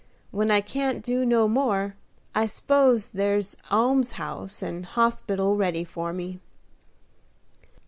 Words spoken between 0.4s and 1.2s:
I can't